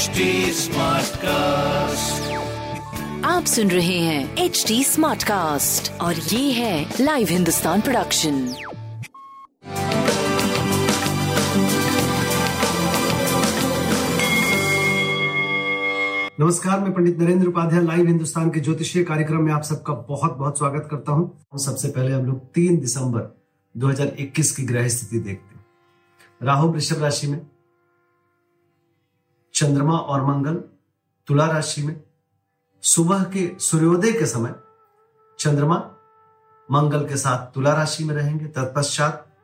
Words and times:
HD 0.00 0.20
cast 1.16 2.32
आप 3.24 3.44
सुन 3.44 3.70
रहे 3.70 3.98
हैं 3.98 4.36
एच 4.36 4.64
डी 4.68 4.84
स्मार्ट 4.84 5.22
कास्ट 5.22 6.00
और 6.00 6.14
ये 6.14 6.52
है 6.52 6.94
लाइव 7.00 7.28
हिंदुस्तान 7.30 7.80
प्रोडक्शन 7.80 8.32
नमस्कार 16.40 16.80
मैं 16.80 16.92
पंडित 16.92 17.18
नरेंद्र 17.18 17.48
उपाध्याय 17.48 17.82
लाइव 17.82 18.06
हिंदुस्तान 18.06 18.50
के 18.50 18.60
ज्योतिषीय 18.60 19.04
कार्यक्रम 19.04 19.42
में 19.42 19.52
आप 19.52 19.62
सबका 19.62 19.94
बहुत 19.94 20.36
बहुत 20.36 20.58
स्वागत 20.58 20.88
करता 20.90 21.12
हूँ। 21.12 21.58
सबसे 21.58 21.88
पहले 21.88 22.12
हम 22.12 22.26
लोग 22.26 22.38
तीन 22.38 22.80
दिसंबर 22.80 23.40
2021 23.78 24.50
की 24.50 24.62
ग्रह 24.62 24.88
स्थिति 24.88 25.18
देखते 25.18 25.54
हैं। 25.54 25.64
राहु 26.42 26.68
वृषभ 26.68 27.02
राशि 27.02 27.26
में 27.26 27.46
चंद्रमा 29.60 29.98
और 29.98 30.24
मंगल 30.24 30.54
तुला 31.26 31.46
राशि 31.46 31.82
में, 31.82 32.02
सुबह 32.82 33.24
के 33.24 33.58
सूर्योदय 33.58 34.12
के 34.12 34.26
समय 34.26 34.54
चंद्रमा 35.38 35.94
मंगल 36.70 37.08
के 37.08 37.16
साथ 37.16 37.54
तुला 37.54 37.74
राशि 37.74 38.04
में 38.04 38.14
रहेंगे। 38.14 38.46
तत्पश्चात 38.46 39.36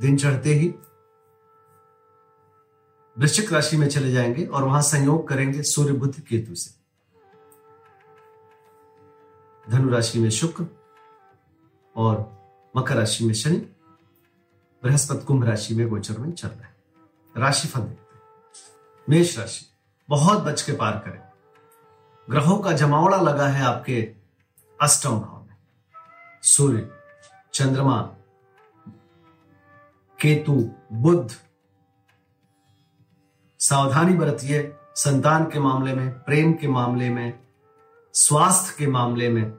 दिन 0.00 0.16
चढ़ते 0.16 0.54
ही 0.54 0.68
वृश्चिक 3.18 3.52
राशि 3.52 3.76
में 3.76 3.88
चले 3.88 4.12
जाएँगे 4.12 4.46
और 4.46 4.64
वहाँ 4.64 4.82
संयोग 4.82 5.28
करेंगे 5.28 5.62
सूर्य 5.62 5.92
बुद्ध 5.92 6.20
केतु 6.20 6.54
से। 6.54 6.74
धनु 9.70 9.88
राशि 9.88 10.18
में 10.18 10.30
शुक्र 10.30 10.66
और 11.96 12.42
मकर 12.76 12.96
राशि 12.96 13.24
में 13.24 13.34
शनि, 13.34 13.56
बृहस्पति 14.82 15.24
कुंभ 15.24 15.44
राशि 15.44 15.74
में 15.74 15.88
गोचर 15.88 16.18
में 16.18 16.32
चल 16.32 16.48
रहे 16.48 16.62
हैं। 16.62 16.76
देखते 17.36 17.78
हैं 17.78 18.01
मेष 19.10 19.38
राशि 19.38 19.66
बहुत 20.08 20.42
बच 20.42 20.62
के 20.62 20.72
पार 20.72 20.92
करें। 20.92 21.20
ग्रहों 22.30 22.58
का 22.58 22.72
जमावड़ा 22.72 23.16
लगा 23.16 23.46
है 23.46 23.62
आपके 23.62 24.14
अष्टम 24.80 25.10
भाव 25.10 25.46
में। 25.48 25.56
सूर्य, 26.42 26.90
चंद्रमा, 27.54 28.00
केतु 30.20 30.70
बुद्ध 30.92 31.30
सावधानी 33.60 34.14
बरतिए 34.14 34.76
संतान 34.94 35.44
के 35.44 35.58
मामले 35.58 35.94
में, 35.94 36.12
प्रेम 36.18 36.52
के 36.52 36.68
मामले 36.68 37.10
में, 37.10 37.38
स्वास्थ्य 38.14 38.74
के 38.78 38.86
मामले 38.86 39.28
में। 39.28 39.52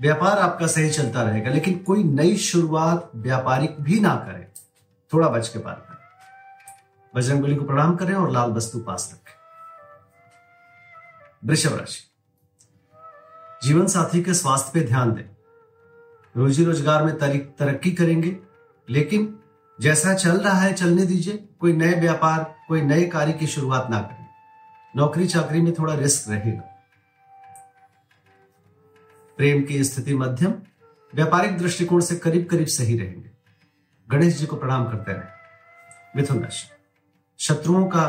व्यापार 0.00 0.38
आपका 0.38 0.66
सही 0.66 0.90
चलता 0.90 1.22
रहेगा, 1.22 1.50
लेकिन 1.50 1.78
कोई 1.78 2.04
नई 2.04 2.36
शुरुआत 2.36 3.10
व्यापारिक 3.14 3.80
भी 3.80 4.00
ना 4.00 4.14
करें, 4.16 4.46
थोड़ा 5.12 5.28
बच 5.28 5.48
के 5.48 5.58
पार 5.58 5.84
बजरंगबली 7.18 7.54
को 7.54 7.64
प्रणाम 7.64 7.96
करें 7.96 8.14
और 8.14 8.30
लाल 8.30 8.50
वस्तु 8.50 8.78
पास 8.78 9.10
रखें। 9.14 9.36
वृषभ 11.44 11.78
राशि। 11.78 12.04
जीवन 13.62 13.86
साथी 13.86 14.22
के 14.22 14.34
स्वास्थ्य 14.34 14.70
पे 14.74 14.86
ध्यान 14.86 15.12
दें। 15.14 15.24
रोजी 16.36 16.64
रोज़गार 16.64 17.02
में 17.04 17.18
तरक्की 17.18 17.90
करेंगे, 17.92 18.36
लेकिन 18.88 19.38
जैसा 19.80 20.14
चल 20.14 20.38
रहा 20.38 20.60
है 20.60 20.72
चलने 20.74 21.06
दीजिए, 21.06 21.36
कोई 21.60 21.72
नए 21.72 22.00
व्यापार, 22.00 22.56
कोई 22.68 22.82
नए 22.82 23.04
कार्य 23.08 23.32
की 23.32 23.46
शुरुआत 23.46 23.90
ना 23.90 24.00
करें। 24.00 24.26
नौकरी 24.96 25.26
चाकरी 25.26 25.60
में 25.60 25.72
थोड़ा 25.74 25.94
रिस्क 25.94 26.30
रहेगा। 26.30 26.60
प्रेम 29.38 29.62
की 29.62 29.84
स्थिति 29.84 30.14
मध्यम, 30.14 30.54
व्यापारिक 31.14 31.58
दृष्टिकोण 31.58 32.00
से 32.00 32.16
करीब 32.16 32.46
करीब 32.46 32.66
सही 32.66 32.98
रहेंगे। 32.98 33.30
गणेश 34.08 34.34
जी 34.34 34.46
को 34.46 34.56
प्रणाम 34.56 34.84
करते 34.84 35.12
रहे। 35.12 36.16
मिथुन 36.16 36.42
राशि। 36.42 36.77
शत्रुओं 37.38 37.86
का 37.86 38.04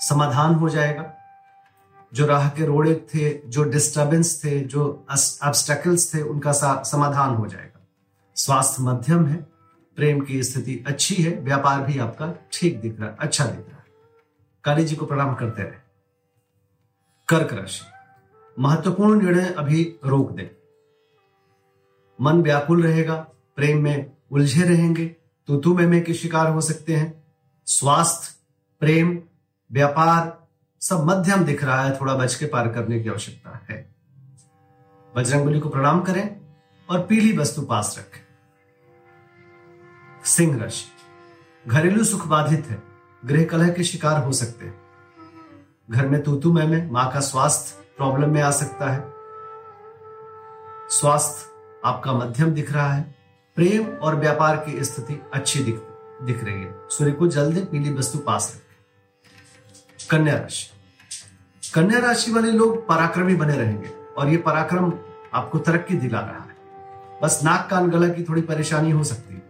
समाधान 0.00 0.54
हो 0.54 0.68
जाएगा। 0.68 1.12
जो 2.14 2.26
राह 2.26 2.48
के 2.48 2.66
रोड़े 2.66 2.94
थे, 3.14 3.30
जो 3.48 3.64
डिस्टर्बेंस 3.64 4.44
थे, 4.44 4.60
जो 4.60 5.06
ऑब्स्टेकल्स 5.42 6.14
थे, 6.14 6.22
उनका 6.22 6.52
समाधान 6.82 7.34
हो 7.34 7.46
जाएगा। 7.46 7.86
स्वास्थ्य 8.36 8.82
मध्यम 8.82 9.26
है, 9.26 9.36
प्रेम 9.96 10.20
की 10.20 10.42
स्थिति 10.42 10.84
अच्छी 10.86 11.14
है, 11.14 11.38
व्यापार 11.40 11.82
भी 11.82 11.98
आपका 11.98 12.32
ठीक 12.52 12.80
दिख 12.80 13.00
रहा 13.00 13.10
है 13.10 13.16
अच्छा 13.20 13.44
दिख 13.44 13.66
रहा 13.68 13.76
है। 13.76 13.84
काली 14.64 14.84
जी 14.84 14.96
को 14.96 15.06
प्रणाम 15.06 15.34
करते 15.34 15.62
रहे। 15.62 15.78
कर्क 17.28 17.52
राशि, 17.52 17.80
महत्वपूर्ण 18.58 19.22
निर्णय 19.22 19.48
अभी 19.48 19.82
रोक 20.04 20.30
दें। 20.30 20.48
मन 22.18 22.42
व्याकुल 22.42 22.82
रहेगा, 22.82 23.16
प्रेम 23.56 23.82
में 23.82 24.12
उलझे 24.32 24.62
रहेंगे 24.62 25.06
तो 25.48 25.56
तू 25.56 25.74
में 25.74 26.02
के 26.04 26.14
शिकार 26.14 26.50
हो 26.50 26.60
सकते 26.60 26.96
हैं। 26.96 27.19
स्वास्थ्य 27.70 28.34
प्रेम 28.80 29.22
व्यापार 29.72 30.48
सब 30.80 31.04
मध्यम 31.04 31.44
दिख 31.44 31.64
रहा 31.64 31.82
है 31.82 32.00
थोड़ा 32.00 32.14
बच 32.14 32.34
के 32.34 32.46
पार 32.46 32.68
करने 32.68 33.00
की 33.00 33.08
आवश्यकता 33.08 33.66
है। 33.70 33.94
बजरंगबली 35.16 35.60
को 35.60 35.68
प्रणाम 35.68 36.00
करें 36.00 36.40
और 36.90 37.06
पीली 37.06 37.38
वस्तु 37.38 37.62
पास 37.62 37.96
रखें। 37.98 38.20
सिंह 40.24 40.62
राशि। 40.62 40.84
घरेलू 41.68 42.04
सुख 42.04 42.26
बाधित 42.26 42.66
है 42.66 42.82
गृह 43.24 43.44
कलह 43.44 43.68
के 43.68 43.84
शिकार 43.84 44.24
हो 44.24 44.32
सकते 44.32 44.66
हैं। 44.66 44.80
घर 45.90 46.08
में 46.08 46.22
तूतु 46.22 46.52
में, 46.52 46.66
में 46.68 46.90
माँ 46.90 47.12
का 47.12 47.20
स्वास्थ्य 47.20 47.94
प्रॉब्लम 47.96 48.30
में 48.30 48.42
आ 48.42 48.50
सकता 48.50 48.90
है। 48.90 49.04
स्वास्थ्य 50.88 51.50
आपका 51.84 52.12
मध्यम 52.12 52.50
दिख 52.50 52.72
रहा 52.72 52.92
है 52.92 53.14
प्रेम 53.56 53.86
और 53.86 54.16
व्यापार 54.16 54.56
की 54.56 54.84
स्थिति 54.84 55.22
अच्छी 55.32 55.64
दिख 55.64 55.74
दिख 56.22 56.44
रही 56.44 56.62
है। 56.62 56.74
सूर्य 56.90 57.12
को 57.12 57.28
जल्द 57.28 57.58
पीली 57.72 57.92
वस्तु 57.92 58.18
पास 58.18 58.52
रखें 58.56 60.08
कन्या 60.10 60.38
राशि। 60.38 60.70
कन्या 61.74 61.98
राशि 61.98 62.32
वाले 62.32 62.52
लोग 62.52 62.88
पराक्रमी 62.88 63.34
बने 63.34 63.56
रहेंगे 63.56 63.90
और 64.18 64.28
ये 64.28 64.36
पराक्रम 64.36 64.92
आपको 65.34 65.58
तरक्की 65.58 65.94
दिला 65.94 66.20
रहा 66.20 66.42
है। 66.42 66.56
बस 67.22 67.40
नाक 67.44 67.68
कान 67.70 67.90
गला 67.90 68.08
की 68.08 68.22
थोड़ी 68.24 68.42
परेशानी 68.42 68.90
हो 68.90 69.04
सकती 69.04 69.34
है। 69.34 69.40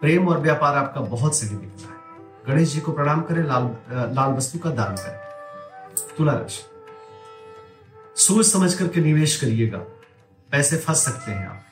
प्रेम 0.00 0.28
और 0.28 0.38
व्यापार 0.38 0.76
आपका 0.76 1.00
बहुत 1.00 1.38
सही 1.38 1.56
दिख 1.56 1.72
रहा 1.80 1.92
है। 1.92 2.00
गणेश 2.46 2.72
जी 2.72 2.80
को 2.80 2.92
प्रणाम 2.92 3.22
करें, 3.22 3.42
लाल 3.44 3.76
लाल 3.90 4.30
वस्तु 4.30 4.58
का 4.58 4.70
दान 4.70 4.96
करें। 4.96 5.18
तुला 6.18 6.32
राशि। 6.32 6.62
सोच 8.16 8.46
समझ 8.46 8.74
करके 8.74 9.00
निवेश 9.00 9.36
करिएगा। 9.40 9.78
पैसे 10.50 10.76
फंस 10.76 11.04
सकते 11.04 11.32
हैं 11.32 11.48
आप। 11.48 11.64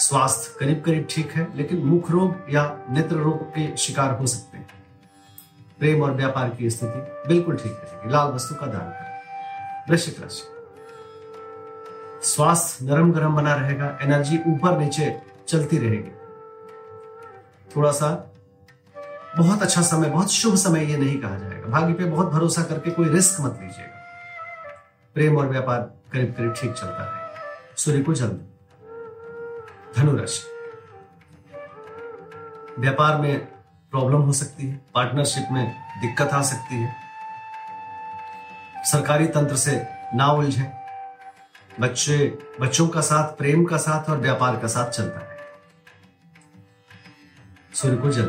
स्वास्थ्य 0.00 0.54
करीब 0.60 0.82
करीब 0.86 1.06
ठीक 1.10 1.32
है, 1.32 1.46
लेकिन 1.56 1.78
मुख 1.78 2.10
रोग 2.10 2.54
या 2.54 2.64
नेत्र 2.90 3.16
रोग 3.16 3.42
के 3.50 3.76
शिकार 3.76 4.14
हो 4.14 4.26
सकते 4.26 4.58
हैं। 4.58 4.68
प्रेम 5.78 6.02
और 6.02 6.12
व्यापार 6.12 6.50
की 6.50 6.70
स्थिति 6.70 7.28
बिल्कुल 7.28 7.56
ठीक 7.56 7.72
रहेगी। 7.72 8.12
लाल 8.12 8.28
वस्तु 8.28 8.54
का 8.54 8.66
दान 8.66 8.90
करें। 8.90 9.86
वृश्चिक 9.90 10.20
राशि। 10.20 10.42
स्वास्थ्य 12.26 12.84
नरम 12.84 13.12
गरम 13.12 13.36
बना 13.36 13.54
रहेगा, 13.54 13.98
एनर्जी 14.02 14.38
ऊपर 14.46 14.78
नीचे 14.78 15.20
चलती 15.48 15.78
रहेगी। 15.78 16.10
थोड़ा 17.76 17.92
सा 17.92 18.32
बहुत 19.36 19.62
अच्छा 19.62 19.82
समय, 19.82 20.08
बहुत 20.08 20.30
शुभ 20.30 20.54
समय 20.54 20.84
ये 20.84 20.96
नहीं 20.96 21.20
कहा 21.20 21.38
जाएगा। 21.38 21.68
भाग्य 21.68 21.94
पे 21.94 22.04
बहुत 22.04 22.26
भरोसा 22.26 22.62
करके 22.62 22.90
कोई 22.90 23.08
रिस्क 23.08 23.40
मत 23.40 23.58
लीजिएगा। 23.62 23.98
प्रेम 25.14 25.36
और 25.36 25.46
व्यापार 25.46 25.80
करीब 26.12 26.34
करीब 26.34 26.54
ठीक 26.54 26.72
चलता 26.72 27.04
रहेगा। 27.04 27.74
सूर्य 27.76 28.00
को 28.00 28.14
जल्द 28.14 28.46
धनुराशि। 29.96 30.42
व्यापार 32.78 33.20
में 33.20 33.38
प्रॉब्लम 33.90 34.18
हो 34.18 34.32
सकती 34.32 34.68
है, 34.68 34.80
पार्टनरशिप 34.94 35.48
में 35.52 35.74
दिक्कत 36.00 36.28
आ 36.28 36.42
सकती 36.42 36.74
है। 36.74 36.94
सरकारी 38.84 39.26
तंत्र 39.26 39.56
से 39.56 39.86
ना 40.14 40.26
उलझे। 40.26 40.72
बच्चे, 41.80 42.38
बच्चों 42.60 42.88
का 42.88 43.00
साथ, 43.00 43.28
प्रेम 43.28 43.64
का 43.64 43.76
साथ 43.76 44.10
और 44.10 44.16
व्यापार 44.16 44.56
का 44.56 44.68
साथ 44.68 44.90
चलता 44.90 45.20
है। 45.20 45.36
सूर्य 47.74 47.96
को 47.96 48.10
जल 48.10 48.28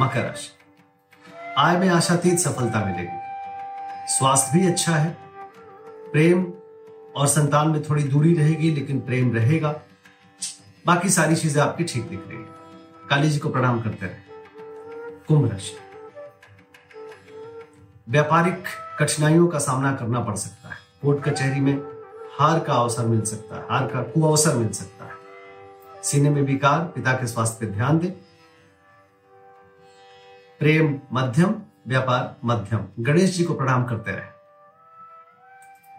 मकर 0.00 0.24
राशि। 0.24 0.50
आय 1.58 1.76
में 1.76 1.88
आशातीत 1.88 2.38
सफलता 2.38 2.84
मिलेगी। 2.84 3.18
स्वास्थ्य 4.06 4.58
भी 4.58 4.66
अच्छा 4.66 4.96
है। 4.96 5.16
प्रेम 6.12 6.52
और 7.16 7.26
संतान 7.26 7.68
में 7.68 7.82
थोड़ी 7.82 8.02
दूरी 8.02 8.34
रहेगी, 8.34 8.70
लेकिन 8.70 9.00
प्रेम 9.00 9.34
रहेगा। 9.34 9.80
बाकी 10.86 11.10
सारी 11.10 11.36
चीज़ें 11.36 11.62
आपकी 11.62 11.84
ठीक 11.84 12.08
दिख 12.08 12.28
रही 12.28 12.38
है। 12.38 12.48
काली 13.10 13.30
जी 13.30 13.38
को 13.38 13.48
प्रणाम 13.48 13.80
करते 13.82 14.06
रहे। 14.06 14.18
कुंभ 15.28 15.50
राशि। 15.52 15.76
व्यापारिक 18.08 18.64
कठिनाइयों 18.98 19.48
का 19.48 19.58
सामना 19.58 19.92
करना 19.94 20.20
पड़ 20.20 20.36
सकता 20.36 20.68
है। 20.68 20.76
कोर्ट 21.02 21.24
कचहरी 21.24 21.60
में 21.60 21.74
हार 22.38 22.60
का 22.60 22.74
अवसर 22.74 23.04
मिल 23.04 23.22
सकता 23.22 23.56
है, 23.56 23.62
हार 23.70 23.86
का 23.86 24.02
कुअवसर 24.02 24.54
मिल 24.54 24.70
सकता 24.70 25.04
है। 25.04 25.12
सीने 26.02 26.30
में 26.30 26.42
विकार, 26.42 26.84
पिता 26.84 27.12
के 27.12 27.26
स्वास्थ्य 27.26 27.66
पर 27.66 27.72
ध्यान 27.72 27.98
दें। 27.98 28.10
प्रेम 30.58 31.00
मध्यम, 31.12 31.54
व्यापार 31.88 32.36
मध्यम। 32.44 32.86
गणेश 33.00 33.30
जी 33.30 33.44
को 33.44 33.54
प्रणाम 33.54 33.84
करते 33.84 34.10
रहे। 34.10 34.28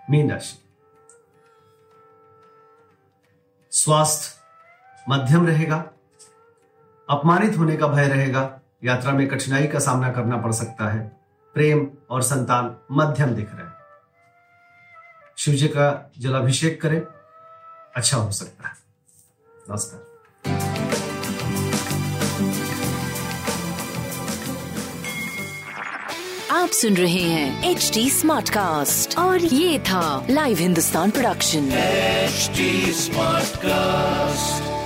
मीन 0.09 0.31
राशि। 0.31 0.57
स्वास्थ्य 3.71 4.40
मध्यम 5.09 5.47
रहेगा 5.47 5.75
अपमानित 7.09 7.57
होने 7.57 7.77
का 7.77 7.87
भय 7.87 8.07
रहेगा 8.07 8.61
यात्रा 8.83 9.11
में 9.11 9.27
कठिनाई 9.27 9.67
का 9.67 9.79
सामना 9.79 10.11
करना 10.11 10.37
पड़ 10.37 10.51
सकता 10.51 10.89
है। 10.89 11.17
प्रेम 11.53 11.87
और 12.09 12.21
संतान 12.21 12.75
मध्यम 12.91 13.29
दिख 13.29 13.49
रहे 13.53 13.65
हैं। 13.65 13.73
शिव 15.37 15.53
जी 15.53 15.67
का 15.67 16.11
जलाभिषेक 16.19 16.81
करें 16.81 17.01
अच्छा 17.95 18.17
हो 18.17 18.31
सकता 18.31 18.67
है। 18.67 18.73
नमस्कार। 19.69 20.11
आप 26.51 26.69
सुन 26.69 26.97
रहे 26.97 27.21
हैं 27.21 27.71
एच 27.71 27.91
डी 27.93 28.09
स्मार्ट 28.09 28.49
कास्ट 28.49 29.17
और 29.17 29.39
ये 29.39 29.79
था 29.79 30.27
live 30.29 30.57
Hindustan 30.57 31.11
production 31.11 31.71
H 31.71 32.51
smart 32.95 33.45
Smartcast. 33.45 34.80